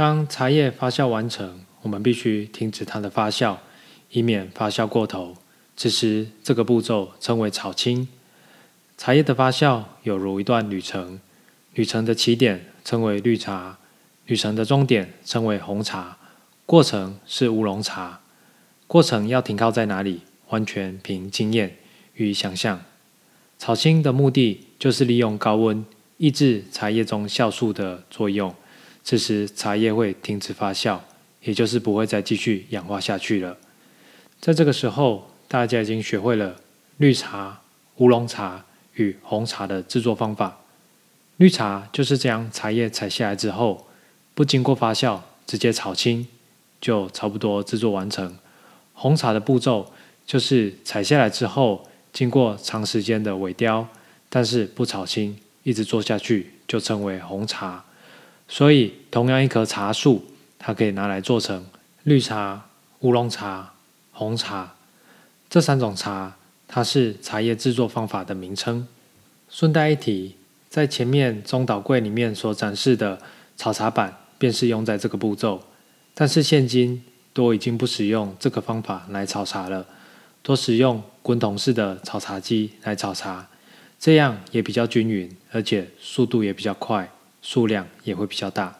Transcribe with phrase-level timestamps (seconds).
[0.00, 3.58] 当茶叶发酵完成，我们必须停止它的发酵，
[4.12, 5.36] 以免发酵过头。
[5.76, 8.08] 此时，这个步骤称为炒青。
[8.96, 11.20] 茶叶的发酵有如一段旅程，
[11.74, 13.76] 旅程的起点称为绿茶，
[14.24, 16.16] 旅程的终点称为红茶，
[16.64, 18.20] 过程是乌龙茶。
[18.86, 20.22] 过程要停靠在哪里？
[20.48, 21.76] 完全凭经验
[22.14, 22.80] 与想象。
[23.58, 25.84] 炒青的目的就是利用高温
[26.16, 28.54] 抑制茶叶中酵素的作用，
[29.04, 30.98] 此时茶叶会停止发酵，
[31.42, 33.56] 也就是不会再继续氧化下去了。
[34.40, 36.56] 在这个时候，大家已经学会了
[36.98, 37.60] 绿茶、
[37.96, 38.64] 乌龙茶。
[38.94, 40.58] 与红茶的制作方法，
[41.38, 43.86] 绿茶就是将茶叶采下来之后，
[44.34, 46.26] 不经过发酵，直接炒青，
[46.80, 48.36] 就差不多制作完成。
[48.92, 49.90] 红茶的步骤
[50.26, 53.88] 就是采下来之后，经过长时间的萎凋，
[54.28, 57.82] 但是不炒青，一直做下去，就称为红茶。
[58.52, 60.24] 所以，同样一棵茶树，
[60.58, 61.64] 它可以拿来做成
[62.02, 62.66] 绿茶、
[62.98, 63.72] 乌龙茶、
[64.10, 64.74] 红茶
[65.48, 66.34] 这三种茶。
[66.66, 68.86] 它是茶叶制作方法的名称。
[69.48, 70.34] 顺带一提，
[70.68, 73.20] 在前面中岛柜里面所展示的
[73.56, 75.62] 炒茶板，便是用在这个步骤。
[76.12, 79.86] 但是现今都已经不使用这个方法来炒茶了，
[80.42, 83.48] 多使用滚筒式的炒茶机来炒茶，
[83.98, 87.10] 这样也比较均匀，而且速度也比较快，
[87.40, 88.79] 数量也会比较大。